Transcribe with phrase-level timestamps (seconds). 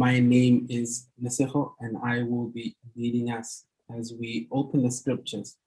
[0.00, 5.58] my name is Neseho, and I will be leading us as we open the scriptures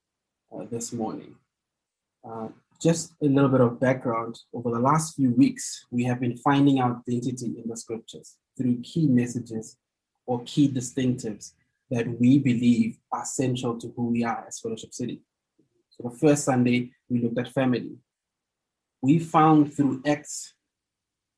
[0.52, 1.36] uh, this morning.
[2.27, 2.48] Uh,
[2.81, 4.39] just a little bit of background.
[4.52, 8.81] Over the last few weeks, we have been finding our identity in the scriptures through
[8.81, 9.77] key messages
[10.25, 11.52] or key distinctives
[11.91, 15.21] that we believe are central to who we are as Fellowship City.
[15.91, 17.97] So the first Sunday, we looked at family.
[19.00, 20.55] We found through Acts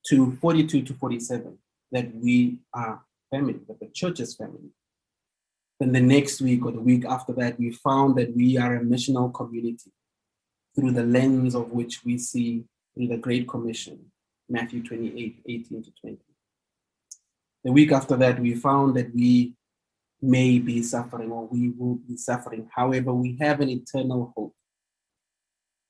[0.06, 1.58] 2 42 to 47
[1.96, 3.00] that we are
[3.30, 4.70] family, that the church is family.
[5.80, 8.80] Then the next week or the week after that, we found that we are a
[8.80, 9.90] missional community
[10.74, 12.64] through the lens of which we see
[12.96, 13.98] in the Great Commission,
[14.50, 16.18] Matthew 28 18 to 20.
[17.64, 19.54] The week after that, we found that we
[20.20, 22.68] may be suffering or we will be suffering.
[22.74, 24.54] However, we have an eternal hope.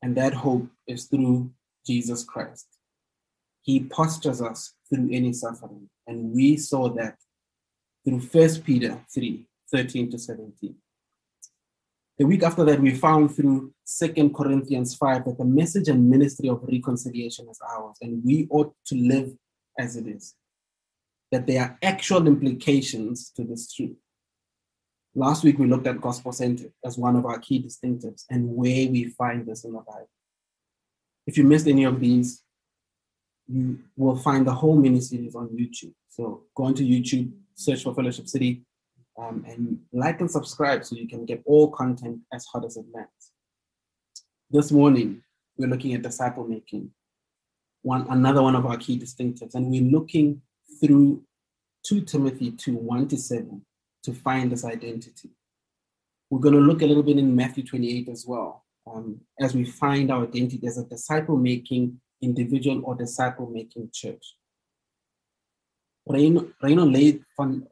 [0.03, 1.51] And that hope is through
[1.85, 2.67] Jesus Christ.
[3.63, 5.89] He postures us through any suffering.
[6.07, 7.17] And we saw that
[8.05, 10.75] through 1 Peter 3 13 to 17.
[12.19, 16.49] The week after that, we found through 2 Corinthians 5 that the message and ministry
[16.49, 19.35] of reconciliation is ours, and we ought to live
[19.79, 20.35] as it is.
[21.31, 23.97] That there are actual implications to this truth.
[25.15, 28.89] Last week, we looked at gospel centered as one of our key distinctives and where
[28.89, 30.09] we find this in the Bible.
[31.27, 32.43] If you missed any of these,
[33.49, 35.93] you will find the whole mini series on YouTube.
[36.09, 38.63] So go onto YouTube, search for Fellowship City,
[39.19, 42.87] um, and like and subscribe so you can get all content as hot as it
[42.93, 43.33] lands.
[44.51, 45.23] This morning,
[45.57, 46.91] we're looking at disciple making,
[47.83, 50.43] one another one of our key distinctives, and we're looking
[50.81, 51.23] through
[51.87, 53.65] 2 Timothy 2 1 to 7
[54.03, 55.31] to find this identity.
[56.31, 59.65] We're going to look a little bit in Matthew 28 as well, um, as we
[59.65, 64.37] find our identity as a disciple making individual or disciple making church.
[66.09, 67.67] Reino, laid fun,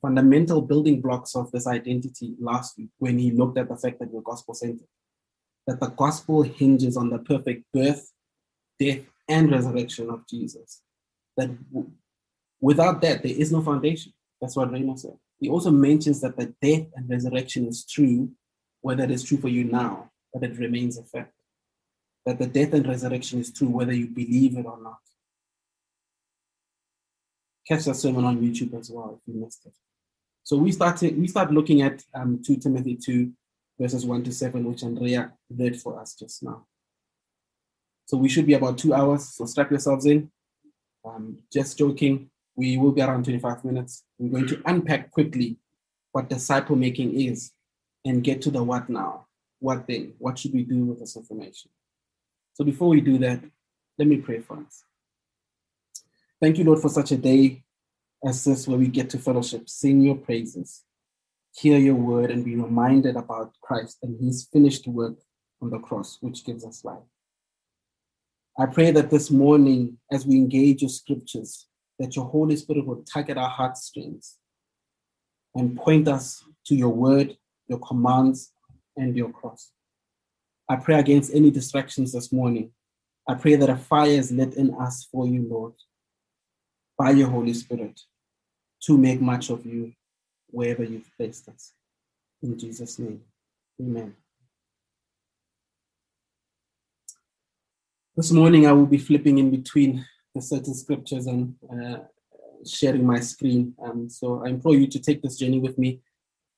[0.00, 4.10] fundamental building blocks of this identity last week when he looked at the fact that
[4.10, 4.88] we're gospel centered.
[5.66, 8.12] That the gospel hinges on the perfect birth,
[8.78, 10.80] death, and resurrection of Jesus.
[11.36, 11.90] That w-
[12.60, 14.12] without that, there is no foundation.
[14.40, 15.18] That's what Reno said.
[15.38, 18.30] He also mentions that the death and resurrection is true,
[18.80, 21.32] whether it is true for you now, but it remains a fact
[22.26, 24.98] that the death and resurrection is true, whether you believe it or not.
[27.66, 29.72] Catch that sermon on YouTube as well if you missed it.
[30.42, 33.32] So we started we start looking at um, 2 Timothy 2,
[33.80, 36.66] verses 1 to 7, which Andrea read for us just now.
[38.06, 40.30] So we should be about two hours, so strap yourselves in.
[41.04, 44.04] Um, just joking, we will be around 25 minutes.
[44.18, 45.56] We're going to unpack quickly
[46.12, 47.52] what disciple making is
[48.04, 49.26] and get to the what now.
[49.58, 50.14] What then?
[50.18, 51.70] What should we do with this information?
[52.56, 53.42] So before we do that,
[53.98, 54.82] let me pray for us.
[56.40, 57.64] Thank you, Lord, for such a day
[58.24, 60.82] as this where we get to fellowship, sing your praises,
[61.52, 65.18] hear your word, and be reminded about Christ and his finished work
[65.60, 67.04] on the cross, which gives us life.
[68.58, 71.66] I pray that this morning, as we engage your scriptures,
[71.98, 74.38] that your Holy Spirit will tug at our heartstrings
[75.54, 77.36] and point us to your word,
[77.68, 78.52] your commands,
[78.96, 79.72] and your cross.
[80.68, 82.72] I pray against any distractions this morning.
[83.28, 85.74] I pray that a fire is lit in us for you, Lord,
[86.98, 88.00] by your Holy Spirit,
[88.82, 89.92] to make much of you
[90.48, 91.72] wherever you've placed us.
[92.42, 93.20] In Jesus' name,
[93.80, 94.14] amen.
[98.16, 100.04] This morning, I will be flipping in between
[100.40, 101.98] certain scriptures and uh,
[102.66, 103.74] sharing my screen.
[103.82, 106.00] Um, so I implore you to take this journey with me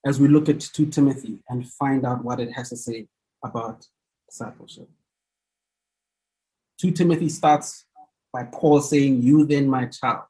[0.07, 3.07] as we look at 2 Timothy and find out what it has to say
[3.45, 3.87] about
[4.29, 4.89] discipleship.
[6.81, 7.85] 2 Timothy starts
[8.33, 10.25] by Paul saying, You then, my child.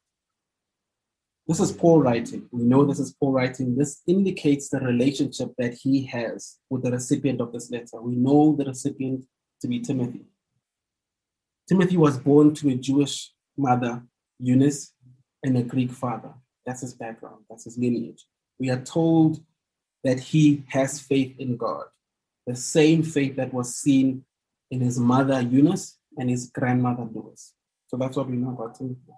[1.47, 2.47] This is Paul writing.
[2.51, 3.75] We know this is Paul writing.
[3.75, 8.01] This indicates the relationship that he has with the recipient of this letter.
[8.01, 9.25] We know the recipient
[9.61, 10.25] to be Timothy.
[11.67, 14.03] Timothy was born to a Jewish mother,
[14.39, 14.93] Eunice,
[15.43, 16.33] and a Greek father.
[16.65, 18.25] That's his background, that's his lineage.
[18.59, 19.43] We are told
[20.03, 21.85] that he has faith in God
[22.49, 24.25] the same faith that was seen
[24.71, 27.53] in his mother Eunice and his grandmother Lois.
[27.85, 29.13] So that's what we know about Timothy.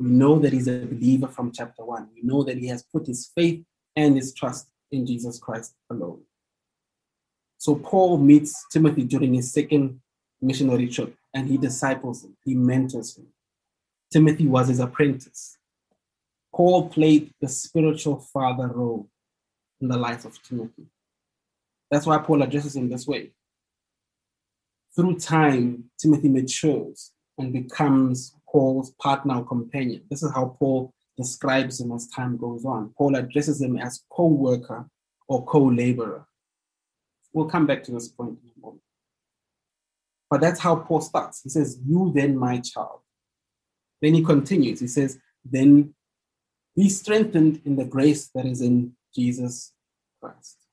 [0.00, 2.08] We know that he's a believer from chapter one.
[2.12, 3.62] We know that he has put his faith
[3.94, 6.22] and his trust in Jesus Christ alone.
[7.58, 10.00] So Paul meets Timothy during his second
[10.42, 13.28] missionary trip and he disciples him, he mentors him.
[14.12, 15.58] Timothy was his apprentice.
[16.52, 19.06] Paul played the spiritual father role
[19.80, 20.86] in the life of Timothy.
[21.94, 23.30] That's why Paul addresses him this way.
[24.96, 30.02] Through time, Timothy matures and becomes Paul's partner or companion.
[30.10, 32.92] This is how Paul describes him as time goes on.
[32.98, 34.90] Paul addresses him as co worker
[35.28, 36.26] or co laborer.
[37.32, 38.82] We'll come back to this point in a moment.
[40.28, 41.42] But that's how Paul starts.
[41.44, 43.02] He says, You then, my child.
[44.02, 44.80] Then he continues.
[44.80, 45.94] He says, Then
[46.74, 49.72] be strengthened in the grace that is in Jesus
[50.20, 50.63] Christ.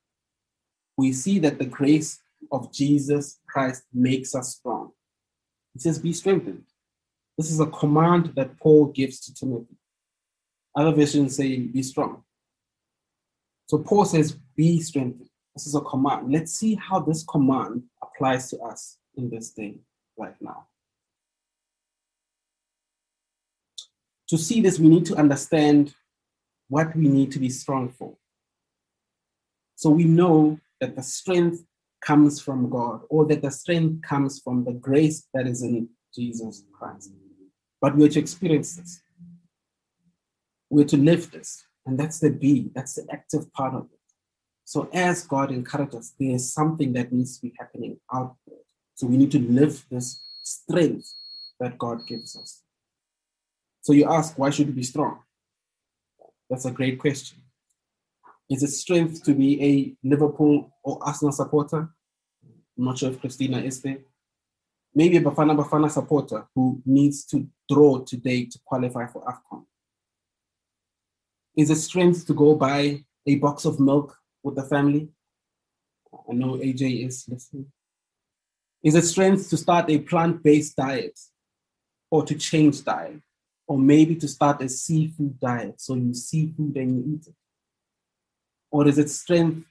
[0.98, 2.20] We see that the grace
[2.52, 4.92] of Jesus Christ makes us strong.
[5.74, 6.64] He says, Be strengthened.
[7.38, 9.78] This is a command that Paul gives to Timothy.
[10.76, 12.24] Other versions say, Be strong.
[13.68, 15.30] So Paul says, Be strengthened.
[15.56, 16.32] This is a command.
[16.32, 19.80] Let's see how this command applies to us in this day
[20.18, 20.68] right now.
[24.30, 25.94] To see this, we need to understand
[26.70, 28.16] what we need to be strong for.
[29.76, 31.64] So we know that the strength
[32.02, 36.64] comes from God, or that the strength comes from the grace that is in Jesus
[36.74, 37.12] Christ.
[37.80, 39.02] But we're to experience this.
[40.70, 41.64] We're to live this.
[41.86, 44.00] And that's the be, that's the active part of it.
[44.66, 48.58] So as God encourages, there is something that needs to be happening out there.
[48.96, 51.12] So we need to live this strength
[51.60, 52.62] that God gives us.
[53.82, 55.20] So you ask, why should we be strong?
[56.50, 57.40] That's a great question.
[58.50, 61.90] Is it strength to be a Liverpool or Arsenal supporter?
[62.78, 64.00] I'm not sure if Christina is there.
[64.94, 69.66] Maybe a Bafana Bafana supporter who needs to draw today to qualify for AFCON.
[71.56, 75.10] Is it strength to go buy a box of milk with the family?
[76.30, 77.68] I know AJ is listening.
[78.84, 81.18] Is it strength to start a plant based diet
[82.10, 83.22] or to change diet?
[83.68, 87.36] Or maybe to start a seafood diet so you see food and you eat it?
[88.72, 89.68] Or is it strength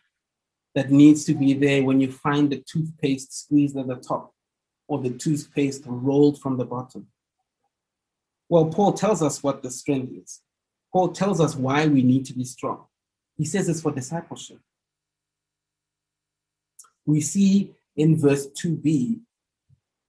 [0.74, 4.34] that needs to be there when you find the toothpaste squeezed at the top
[4.86, 7.08] or the toothpaste rolled from the bottom?
[8.48, 10.40] Well, Paul tells us what the strength is.
[10.92, 12.84] Paul tells us why we need to be strong.
[13.36, 14.58] He says it's for discipleship.
[17.06, 19.20] We see in verse 2b,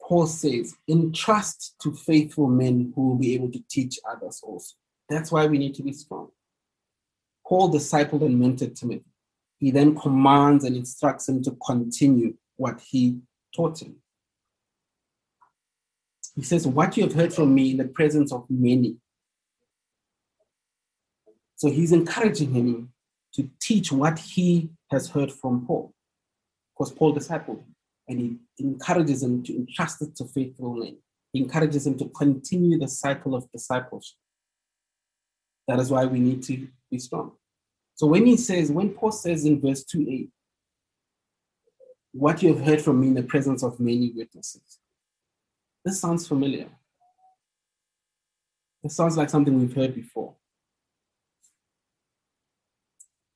[0.01, 4.75] Paul says, entrust to faithful men who will be able to teach others also.
[5.07, 6.20] That's why we need to be strong.
[7.51, 9.03] Paul discipled and mentored Timothy.
[9.57, 13.19] He then commands and instructs him to continue what he
[13.53, 13.97] taught him.
[16.33, 18.95] He says, What you have heard from me in the presence of many.
[21.57, 22.93] So he's encouraging him
[23.33, 25.93] to teach what he has heard from Paul.
[26.73, 27.75] Because Paul discipled him
[28.07, 28.19] and
[28.55, 30.99] he encourages him to entrust it to faithful men.
[31.33, 34.15] He encourages him to continue the cycle of discipleship.
[35.67, 37.33] That is why we need to be strong.
[38.01, 40.29] So when he says, when Paul says in verse 2 8,
[42.13, 44.79] what you have heard from me in the presence of many witnesses,
[45.85, 46.67] this sounds familiar.
[48.81, 50.33] This sounds like something we've heard before.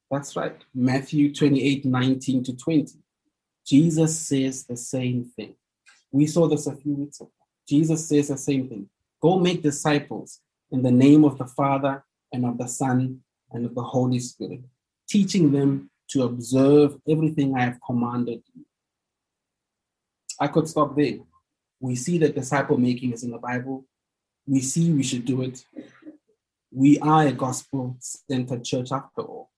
[0.10, 0.60] That's right.
[0.74, 2.98] Matthew 28 19 to 20.
[3.68, 5.54] Jesus says the same thing.
[6.12, 7.32] We saw this a few weeks ago.
[7.70, 8.90] Jesus says the same thing.
[9.22, 10.40] Go make disciples
[10.72, 12.04] in the name of the Father
[12.34, 13.22] and of the Son
[13.56, 14.62] and of the Holy Spirit,
[15.08, 18.66] teaching them to observe everything I have commanded you.
[20.40, 21.20] I could stop there.
[21.80, 23.86] We see that disciple making is in the Bible.
[24.46, 25.66] We see we should do it.
[26.72, 29.50] We are a gospel centered church after all.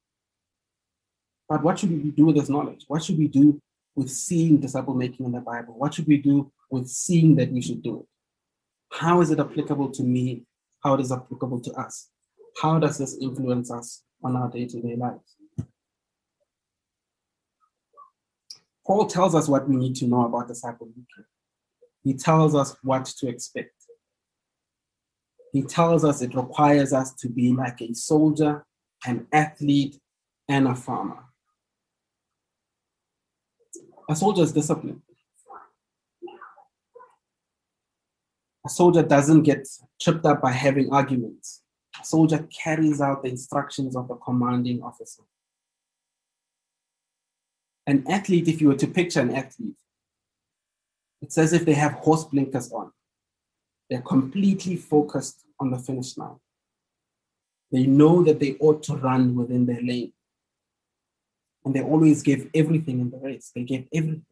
[1.49, 2.85] But what should we do with this knowledge?
[2.87, 3.59] What should we do
[3.95, 5.73] with seeing disciple making in the Bible?
[5.77, 8.05] What should we do with seeing that we should do it?
[8.91, 10.43] How is it applicable to me?
[10.83, 12.09] How it is applicable to us?
[12.61, 15.35] How does this influence us on our day to day lives?
[18.85, 21.25] Paul tells us what we need to know about disciple making.
[22.03, 23.73] He tells us what to expect.
[25.51, 28.65] He tells us it requires us to be like a soldier,
[29.05, 29.99] an athlete,
[30.47, 31.25] and a farmer.
[34.09, 35.01] A soldier is disciplined.
[38.65, 39.67] A soldier doesn't get
[40.01, 41.61] tripped up by having arguments.
[42.03, 45.23] Soldier carries out the instructions of the commanding officer.
[47.85, 49.75] An athlete, if you were to picture an athlete,
[51.21, 52.91] it's as if they have horse blinkers on.
[53.89, 56.39] They're completely focused on the finish line.
[57.71, 60.13] They know that they ought to run within their lane
[61.65, 63.51] and they always give everything in the race.
[63.53, 64.25] They give everything.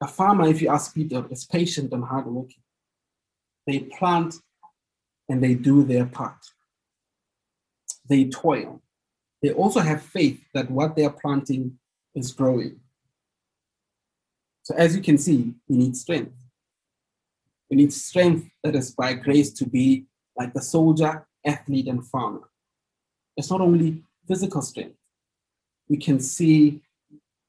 [0.00, 2.62] A farmer, if you ask Peter, is patient and hardworking.
[3.66, 4.34] They plant
[5.32, 6.36] and they do their part.
[8.06, 8.82] They toil.
[9.40, 11.78] They also have faith that what they are planting
[12.14, 12.80] is growing.
[14.62, 16.36] So, as you can see, we need strength.
[17.70, 20.04] We need strength that is by grace to be
[20.36, 22.50] like the soldier, athlete, and farmer.
[23.34, 24.98] It's not only physical strength.
[25.88, 26.82] We can see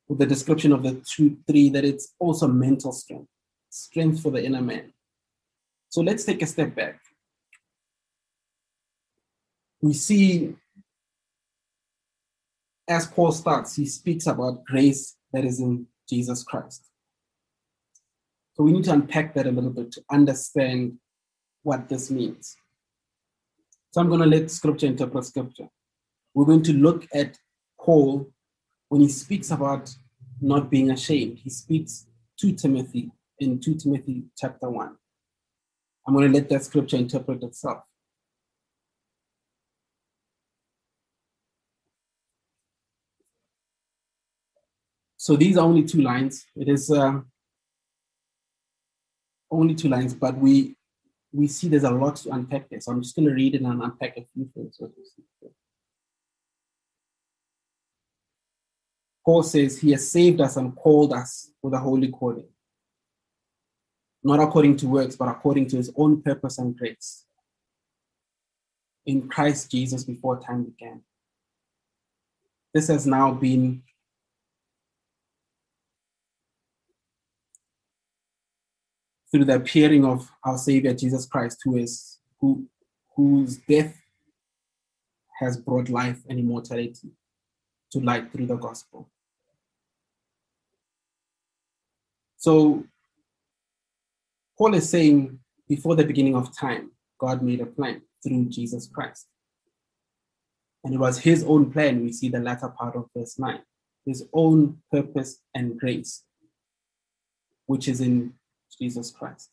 [0.07, 3.27] with the description of the two, three that it's also mental strength,
[3.69, 4.93] strength for the inner man.
[5.89, 7.01] So let's take a step back.
[9.83, 10.55] We see
[12.87, 16.89] as Paul starts, he speaks about grace that is in Jesus Christ.
[18.53, 20.99] So we need to unpack that a little bit to understand
[21.63, 22.55] what this means.
[23.91, 25.67] So I'm going to let scripture interpret scripture.
[26.33, 27.37] We're going to look at
[27.77, 28.31] Paul
[28.87, 29.93] when he speaks about
[30.39, 31.39] not being ashamed.
[31.39, 32.07] He speaks
[32.39, 34.95] to Timothy in 2 Timothy chapter 1.
[36.07, 37.83] I'm going to let that scripture interpret itself.
[45.23, 46.45] So these are only two lines.
[46.53, 47.21] It is uh,
[49.49, 50.75] only two lines, but we
[51.31, 52.81] we see there's a lot to unpack there.
[52.81, 54.81] So I'm just going to read it and unpack a few things.
[59.23, 62.49] Paul says he has saved us and called us with a holy calling,
[64.25, 67.23] not according to works, but according to his own purpose and grace
[69.05, 71.01] in Christ Jesus before time began.
[72.73, 73.83] This has now been
[79.33, 82.67] through the appearing of our Savior Jesus Christ, who is who
[83.15, 83.99] whose death
[85.39, 87.09] has brought life and immortality
[87.91, 89.09] to light through the gospel.
[92.37, 92.83] So
[94.55, 99.25] Paul is saying before the beginning of time, God made a plan through Jesus Christ.
[100.83, 103.59] And it was his own plan, we see the latter part of verse 9,
[104.05, 106.23] his own purpose and grace,
[107.65, 108.33] which is in
[108.75, 109.49] Jesus Christ.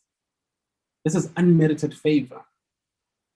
[1.04, 2.42] This is unmerited favor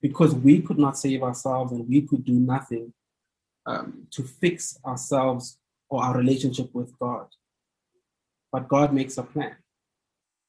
[0.02, 2.92] because we could not save ourselves and we could do nothing
[3.66, 7.26] um, to fix ourselves or our relationship with God.
[8.52, 9.56] But God makes a plan.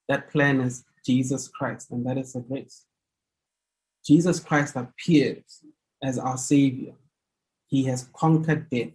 [0.08, 2.86] That plan is Jesus Christ, and that is the grace.
[4.06, 5.63] Jesus Christ appears
[6.04, 6.94] as our Savior.
[7.68, 8.92] He has conquered death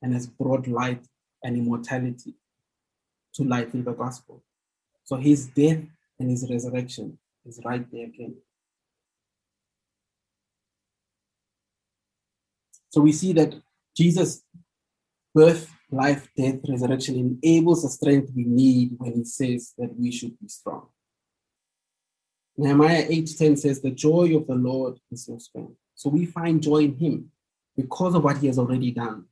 [0.00, 1.04] and has brought light
[1.42, 2.34] and immortality
[3.34, 4.42] to light through the gospel.
[5.04, 5.82] So his death
[6.18, 8.36] and his resurrection is right there again.
[12.90, 13.54] So we see that
[13.96, 14.42] Jesus'
[15.34, 20.38] birth, life, death, resurrection enables the strength we need when he says that we should
[20.40, 20.86] be strong.
[22.56, 25.74] Nehemiah 8:10 says, The joy of the Lord is your strength.
[25.94, 27.30] So we find joy in him
[27.76, 29.24] because of what he has already done.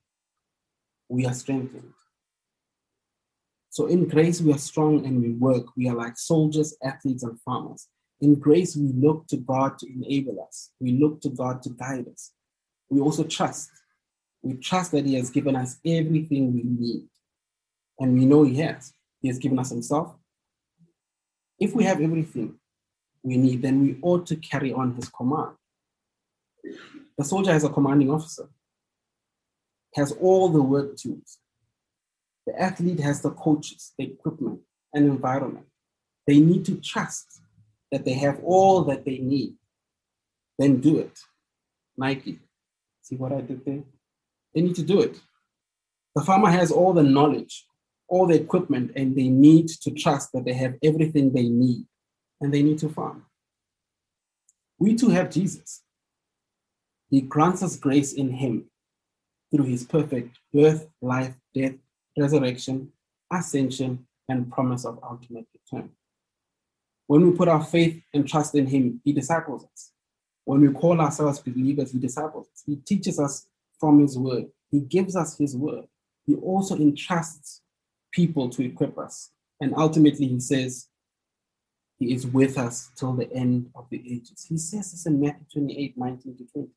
[1.09, 1.93] We are strengthened.
[3.73, 5.65] So in grace, we are strong and we work.
[5.79, 7.89] We are like soldiers, athletes, and farmers.
[8.21, 10.73] In grace, we look to God to enable us.
[10.79, 12.33] We look to God to guide us.
[12.91, 13.71] We also trust.
[14.43, 17.09] We trust that He has given us everything we need.
[17.99, 18.93] And we know He has.
[19.23, 20.17] He has given us Himself.
[21.59, 22.57] If we have everything
[23.23, 25.57] we need, then we ought to carry on His command.
[27.17, 28.51] The soldier has a commanding officer,
[29.95, 31.39] has all the work tools,
[32.47, 34.61] the athlete has the coaches, the equipment,
[34.93, 35.67] and environment.
[36.27, 37.41] They need to trust
[37.91, 39.55] that they have all that they need.
[40.59, 41.19] Then do it.
[41.97, 42.41] Nike.
[43.03, 43.83] See what I did there?
[44.55, 45.21] They need to do it.
[46.15, 47.67] The farmer has all the knowledge,
[48.09, 51.87] all the equipment, and they need to trust that they have everything they need
[52.41, 53.25] and they need to farm.
[54.79, 55.83] We too have Jesus.
[57.09, 58.71] He grants us grace in Him
[59.51, 61.75] through His perfect birth, life, death,
[62.17, 62.93] resurrection,
[63.33, 65.91] ascension, and promise of ultimate return.
[67.07, 69.93] When we put our faith and trust in Him, He disciples us.
[70.45, 72.63] When we call ourselves believers, He disciples us.
[72.67, 73.47] He teaches us
[73.79, 74.47] from His word.
[74.71, 75.87] He gives us His word.
[76.27, 77.63] He also entrusts
[78.13, 79.31] people to equip us.
[79.61, 80.89] And ultimately, He says,
[81.99, 84.47] He is with us till the end of the ages.
[84.49, 86.69] He says this in Matthew 28 19 to 20.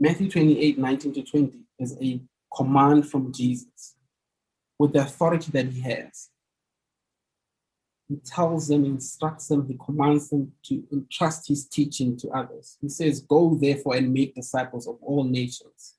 [0.00, 2.20] Matthew 28 19 to 20 is a
[2.54, 3.96] command from Jesus
[4.78, 6.30] with the authority that he has.
[8.08, 12.78] He tells them, instructs them, he commands them to entrust his teaching to others.
[12.80, 15.96] He says, Go therefore and make disciples of all nations.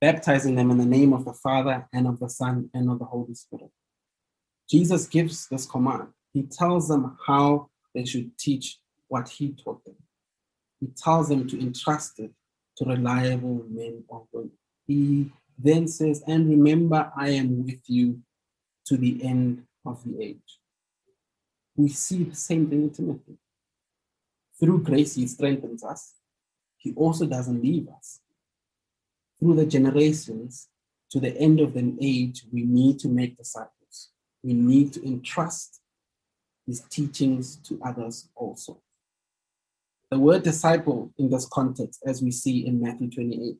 [0.00, 3.04] Baptizing them in the name of the Father and of the Son and of the
[3.04, 3.70] Holy Spirit.
[4.68, 6.08] Jesus gives this command.
[6.32, 9.94] He tells them how they should teach what he taught them
[10.82, 12.32] he tells them to entrust it
[12.76, 14.50] to reliable men of God.
[14.84, 18.20] He then says, And remember, I am with you
[18.86, 20.58] to the end of the age.
[21.76, 23.38] We see the same thing in Timothy.
[24.58, 26.14] Through grace, he strengthens us.
[26.78, 28.18] He also doesn't leave us.
[29.38, 30.68] Through the generations,
[31.12, 34.08] to the end of the age, we need to make disciples.
[34.42, 35.80] We need to entrust
[36.66, 38.81] his teachings to others also.
[40.12, 43.56] The word disciple in this context, as we see in Matthew 28,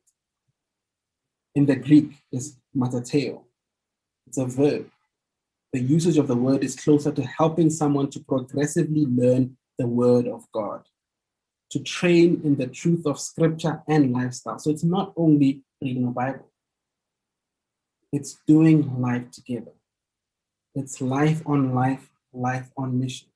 [1.55, 3.41] in the Greek is matateo.
[4.27, 4.87] It's a verb.
[5.71, 10.27] The usage of the word is closer to helping someone to progressively learn the word
[10.27, 10.83] of God,
[11.71, 14.59] to train in the truth of scripture and lifestyle.
[14.59, 16.51] So it's not only reading the Bible,
[18.11, 19.73] it's doing life together.
[20.75, 23.29] It's life on life, life on mission.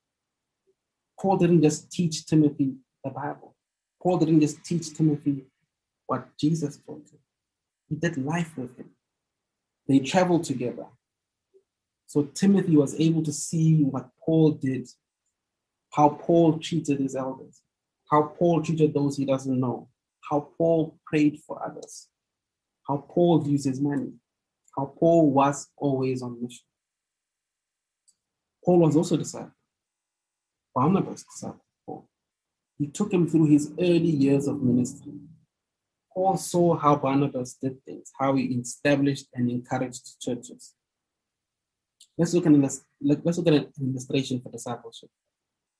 [1.19, 2.75] Paul didn't just teach Timothy
[3.07, 3.55] the Bible.
[4.01, 5.45] Paul didn't just teach Timothy
[6.05, 7.19] what Jesus taught him.
[7.89, 8.89] He did life with him.
[9.87, 10.85] They traveled together.
[12.05, 14.87] So Timothy was able to see what Paul did,
[15.91, 17.61] how Paul treated his elders,
[18.09, 19.89] how Paul treated those he doesn't know,
[20.29, 22.07] how Paul prayed for others,
[22.87, 24.13] how Paul used his money,
[24.77, 26.65] how Paul was always on mission.
[28.63, 29.51] Paul was also a disciple.
[30.73, 31.66] Barnabas disciple.
[32.77, 35.13] He took him through his early years of ministry.
[36.13, 40.74] Paul saw how Barnabas did things, how he established and encouraged churches.
[42.17, 45.10] Let's look at an, let's look at an illustration for discipleship.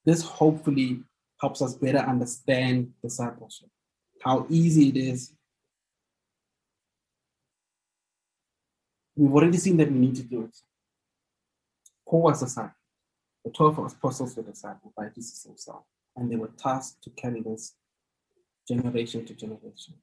[0.06, 1.02] This hopefully
[1.42, 3.70] helps us better understand discipleship,
[4.24, 5.34] how easy it is.
[9.16, 10.56] We've already seen that we need to do it.
[12.08, 12.72] Paul was a disciple.
[13.44, 15.84] The 12 apostles were discipled by Jesus himself,
[16.18, 17.76] and they were tasked to carry this
[18.68, 19.94] generation to generation.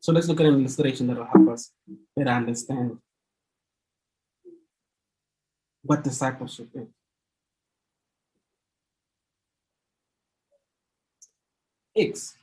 [0.00, 1.70] So let's look at an illustration that will help us
[2.16, 2.98] better understand
[5.82, 6.88] what discipleship is.
[11.96, 12.34] Eggs.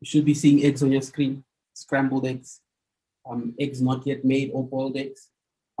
[0.00, 1.44] You should be seeing eggs on your screen,
[1.74, 2.60] scrambled eggs,
[3.30, 5.28] um, eggs not yet made or boiled eggs.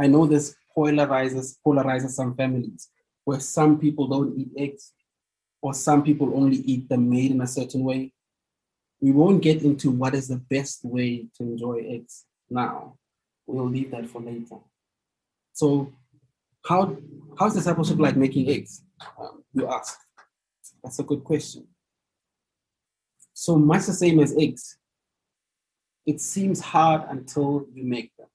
[0.00, 2.88] I know this polarizes polarizes some families
[3.24, 4.92] where some people don't eat eggs
[5.60, 8.12] or some people only eat them made in a certain way
[9.00, 12.96] we won't get into what is the best way to enjoy eggs now.
[13.46, 14.56] We'll leave that for later.
[15.52, 15.92] So,
[16.64, 16.96] how
[17.38, 18.82] how's discipleship like making eggs?
[19.18, 19.98] Um, you ask.
[20.82, 21.66] That's a good question.
[23.32, 24.76] So much the same as eggs.
[26.06, 28.28] It seems hard until you make them.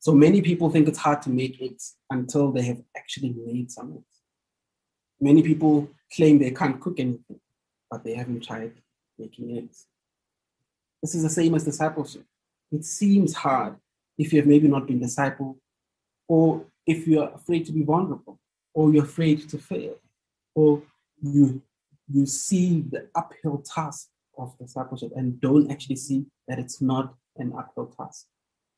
[0.00, 3.92] So many people think it's hard to make eggs until they have actually made some
[3.92, 4.20] eggs.
[5.20, 7.38] Many people claim they can't cook anything,
[7.88, 8.72] but they haven't tried
[9.18, 9.86] making eggs.
[11.00, 12.24] This is the same as discipleship.
[12.72, 13.76] It seems hard
[14.18, 15.56] if you have maybe not been discipled,
[16.26, 18.40] or if you're afraid to be vulnerable,
[18.74, 19.96] or you're afraid to fail,
[20.54, 20.82] or
[21.22, 21.62] you
[22.08, 27.52] you see the uphill task of discipleship and don't actually see that it's not an
[27.56, 28.26] uphill task.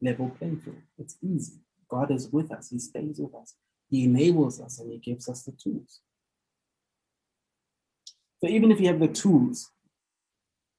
[0.02, 0.82] Level playing field.
[0.98, 1.60] It's easy.
[1.88, 2.70] God is with us.
[2.70, 3.54] He stays with us.
[3.90, 6.00] He enables us and He gives us the tools.
[8.40, 9.70] So even if you have the tools,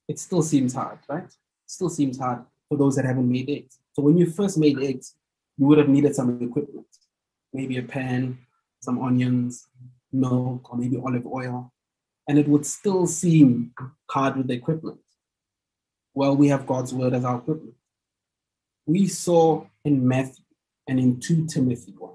[0.07, 1.31] it still seems hard, right?
[1.65, 3.79] Still seems hard for those that haven't made eggs.
[3.93, 5.15] So when you first made eggs,
[5.57, 6.85] you would have needed some equipment,
[7.53, 8.37] maybe a pan,
[8.81, 9.67] some onions,
[10.11, 11.71] milk, or maybe olive oil,
[12.27, 13.73] and it would still seem
[14.09, 14.99] hard with the equipment.
[16.13, 17.75] Well, we have God's word as our equipment.
[18.85, 20.43] We saw in Matthew
[20.87, 22.11] and in 2 Timothy 1,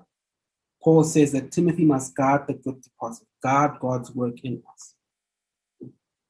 [0.83, 4.95] Paul says that Timothy must guard the good deposit, guard God's work in us.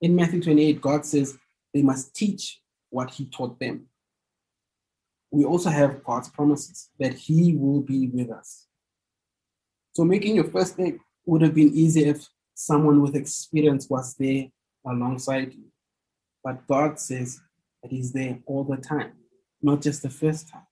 [0.00, 1.36] In Matthew 28, God says,
[1.72, 3.86] they must teach what he taught them.
[5.30, 8.66] We also have God's promises that he will be with us.
[9.92, 12.26] So making your first egg would have been easier if
[12.60, 14.44] someone with experience was there
[14.86, 15.64] alongside you.
[16.44, 17.40] But God says
[17.82, 19.12] that he's there all the time,
[19.62, 20.66] not just the first time.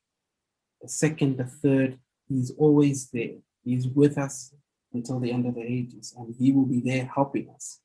[0.83, 1.99] The second, the third,
[2.29, 3.39] he's always there.
[3.65, 4.53] He's with us
[4.93, 7.81] until the end of the ages, and he will be there helping us.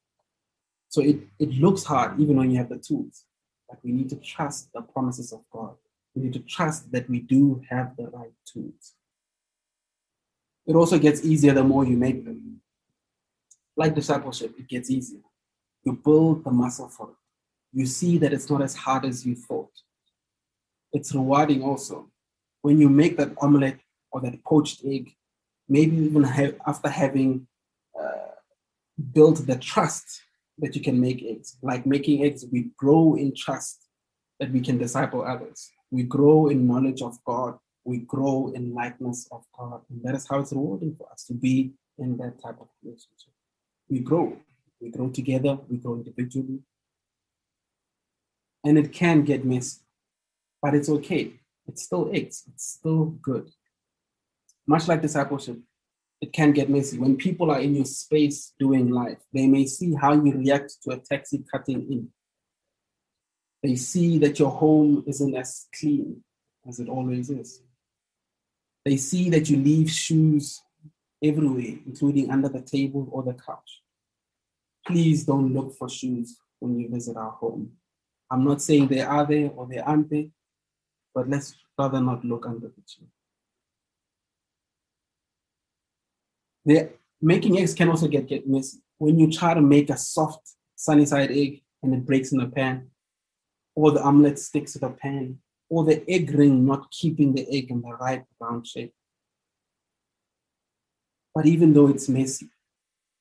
[0.90, 3.24] So it, it looks hard even when you have the tools,
[3.70, 5.76] but we need to trust the promises of God.
[6.14, 8.94] We need to trust that we do have the right tools.
[10.68, 12.63] It also gets easier the more you make them.
[13.76, 15.22] Like discipleship, it gets easier.
[15.84, 17.16] You build the muscle for it.
[17.74, 19.72] You see that it's not as hard as you thought.
[20.92, 22.10] It's rewarding also.
[22.62, 23.80] When you make that omelette
[24.12, 25.16] or that poached egg,
[25.68, 27.48] maybe even have, after having
[28.00, 28.36] uh,
[29.12, 30.22] built the trust
[30.60, 31.58] that you can make eggs.
[31.62, 33.88] Like making eggs, we grow in trust
[34.40, 35.72] that we can disciple others.
[35.90, 37.58] We grow in knowledge of God.
[37.84, 39.82] We grow in likeness of God.
[39.90, 43.33] And that is how it's rewarding for us to be in that type of relationship.
[43.94, 44.36] We grow.
[44.82, 45.60] We grow together.
[45.70, 46.62] We grow individually.
[48.64, 49.82] And it can get messy,
[50.60, 51.34] but it's okay.
[51.68, 52.44] It's still eggs.
[52.48, 53.52] It's still good.
[54.66, 55.60] Much like discipleship,
[56.22, 56.98] it can get messy.
[56.98, 60.92] When people are in your space doing life, they may see how you react to
[60.92, 62.10] a taxi cutting in.
[63.62, 66.24] They see that your home isn't as clean
[66.68, 67.62] as it always is.
[68.86, 70.64] They see that you leave shoes
[71.22, 73.83] everywhere, including under the table or the couch.
[74.86, 77.72] Please don't look for shoes when you visit our home.
[78.30, 80.26] I'm not saying they are there or they aren't there,
[81.14, 83.08] but let's rather not look under the tree.
[86.66, 86.90] The
[87.22, 88.80] making eggs can also get, get messy.
[88.98, 92.48] When you try to make a soft sunny side egg and it breaks in the
[92.48, 92.90] pan,
[93.76, 97.72] or the omelet sticks to the pan, or the egg ring not keeping the egg
[97.72, 98.94] in the right round shape.
[101.34, 102.50] But even though it's messy,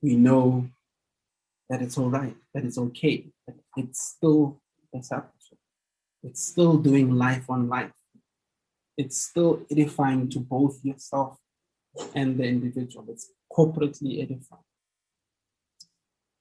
[0.02, 0.68] we know
[1.68, 4.60] that it's all right, that it's okay, that it's still
[4.92, 5.58] discipleship.
[6.22, 7.92] It's still doing life on life.
[8.96, 11.38] It's still edifying to both yourself
[12.14, 13.06] and the individual.
[13.08, 14.62] It's corporately edifying.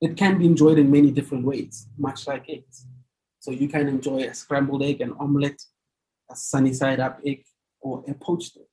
[0.01, 2.85] It can be enjoyed in many different ways, much like eggs.
[3.39, 5.61] So you can enjoy a scrambled egg, an omelette,
[6.29, 7.43] a sunny side up egg,
[7.79, 8.65] or a poached egg.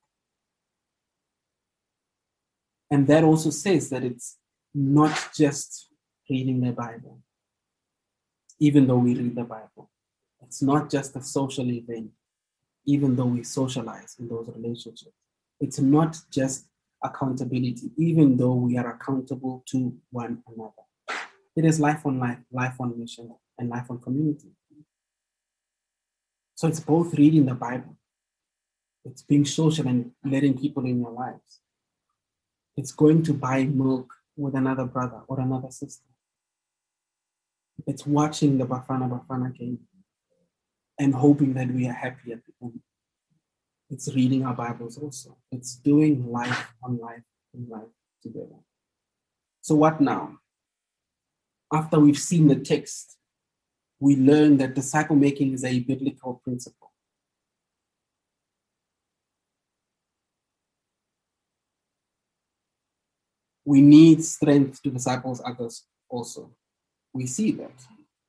[2.90, 4.38] And that also says that it's
[4.74, 5.88] not just
[6.28, 7.18] reading the Bible,
[8.58, 9.90] even though we read the Bible.
[10.42, 12.10] It's not just a social event,
[12.86, 15.12] even though we socialize in those relationships.
[15.60, 16.66] It's not just
[17.02, 21.20] accountability, even though we are accountable to one another.
[21.56, 24.52] It is life on life, life on mission, and life on community.
[26.54, 27.96] So it's both reading the Bible,
[29.04, 31.60] it's being social and letting people in your lives.
[32.76, 36.04] It's going to buy milk with another brother or another sister.
[37.86, 39.78] It's watching the Bafana Bafana game
[40.98, 42.80] and hoping that we are happy at the end.
[43.90, 45.38] It's reading our Bibles also.
[45.50, 47.22] It's doing life on life
[47.54, 47.88] and life
[48.22, 48.56] together.
[49.62, 50.38] So, what now?
[51.72, 53.16] After we've seen the text,
[54.00, 56.92] we learn that disciple making is a biblical principle.
[63.64, 66.52] We need strength to disciples others also.
[67.12, 67.72] We see that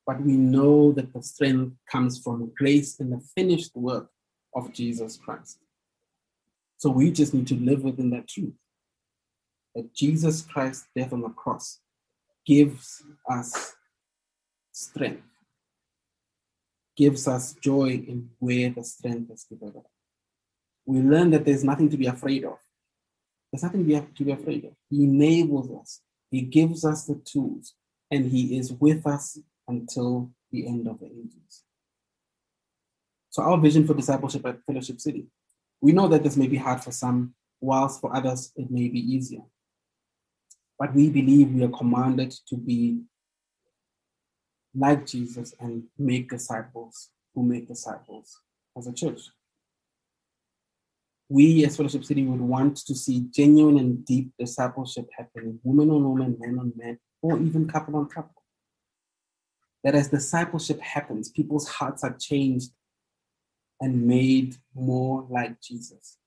[0.10, 4.10] but we know that the strength comes from grace and the finished work
[4.56, 5.60] of Jesus Christ.
[6.78, 8.56] So we just need to live within that truth
[9.76, 11.80] that Jesus Christ's death on the cross
[12.44, 13.76] gives us
[14.72, 15.28] strength,
[16.98, 19.92] gives us joy in where the strength is developed.
[20.88, 22.58] We learn that there's nothing to be afraid of.
[23.52, 24.72] There's nothing to be afraid of.
[24.90, 27.76] He enables us, He gives us the tools,
[28.12, 31.64] and He is with us until the end of the ages.
[33.30, 35.28] So, our vision for discipleship at Fellowship City
[35.82, 39.00] we know that this may be hard for some, whilst for others it may be
[39.00, 39.42] easier.
[40.78, 43.02] But we believe we are commanded to be
[44.76, 48.40] like Jesus and make disciples who make disciples
[48.78, 49.22] as a church.
[51.28, 56.04] We as Fellowship City would want to see genuine and deep discipleship happening, woman on
[56.04, 58.40] woman, man on man, or even couple on couple
[59.84, 62.72] that as discipleship happens, people's hearts are changed
[63.80, 66.18] and made more like Jesus.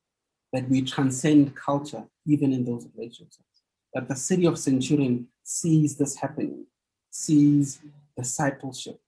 [0.52, 3.62] That we transcend culture even in those relationships.
[3.94, 6.66] That the city of Centurion sees this happening,
[7.10, 7.80] sees
[8.16, 9.00] discipleship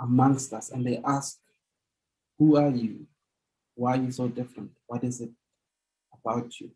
[0.00, 1.38] amongst us, and they ask,
[2.38, 3.06] Who are you?
[3.74, 4.70] Why are you so different?
[4.86, 5.30] What is it
[6.12, 6.70] about you?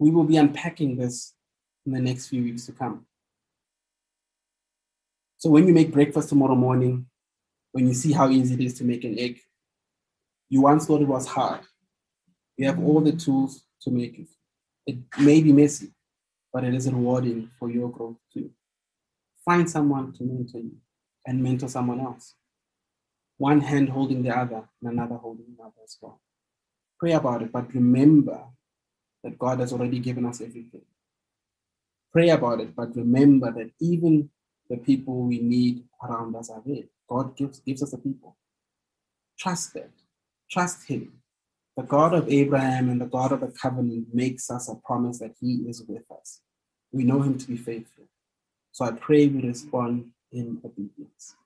[0.00, 1.34] We will be unpacking this
[1.84, 3.04] in the next few weeks to come.
[5.36, 7.06] So when you make breakfast tomorrow morning,
[7.72, 9.40] when you see how easy it is to make an egg,
[10.48, 11.60] you once thought it was hard.
[12.56, 14.28] You have all the tools to make it.
[14.86, 15.92] It may be messy,
[16.50, 18.50] but it is rewarding for your growth too.
[19.44, 20.76] Find someone to mentor you
[21.26, 22.34] and mentor someone else.
[23.36, 26.22] One hand holding the other and another holding the other as well.
[26.98, 28.46] Pray about it, but remember
[29.24, 30.82] that God has already given us everything.
[32.12, 34.30] Pray about it, but remember that even
[34.68, 36.84] the people we need around us are there.
[37.08, 38.36] God gives, gives us the people.
[39.38, 39.90] Trust that.
[40.50, 41.12] Trust Him.
[41.76, 45.34] The God of Abraham and the God of the covenant makes us a promise that
[45.40, 46.40] He is with us.
[46.92, 48.04] We know him to be faithful.
[48.72, 51.36] So I pray we respond in obedience.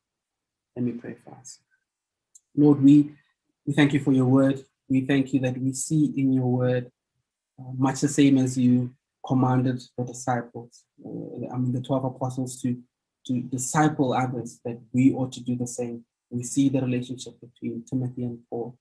[0.75, 1.59] Let me pray for us.
[2.57, 3.15] Lord, we,
[3.67, 4.65] we thank you for your word.
[4.89, 6.91] We thank you that we see in your word
[7.59, 8.91] much the same as you
[9.27, 12.77] commanded the disciples, uh, I mean, the 12 apostles to,
[13.27, 16.05] to disciple others, that we ought to do the same.
[16.31, 18.77] We see the relationship between Timothy and Paul.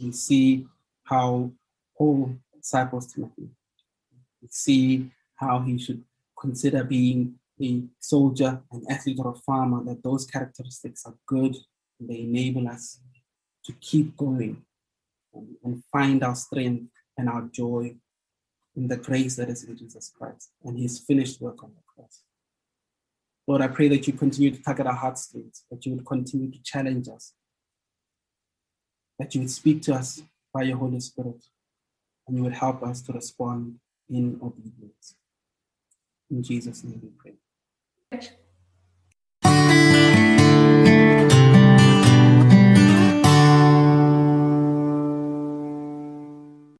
[0.00, 0.66] We see
[1.04, 1.50] how
[1.96, 3.48] Paul disciples Timothy.
[4.40, 6.04] We see how he should
[6.38, 11.56] consider being a soldier, an athlete, or a farmer, that those characteristics are good
[11.98, 13.00] and they enable us
[13.64, 14.62] to keep going
[15.34, 16.90] and, and find our strength
[17.20, 17.94] and our joy
[18.74, 22.22] in the grace that is in Jesus Christ and his finished work on the cross.
[23.46, 26.50] Lord, I pray that you continue to tug at our heartstrings, that you would continue
[26.50, 27.34] to challenge us,
[29.18, 30.22] that you would speak to us
[30.54, 31.44] by your Holy Spirit,
[32.26, 33.76] and you would help us to respond
[34.08, 35.14] in obedience.
[36.30, 37.34] In Jesus' name we pray.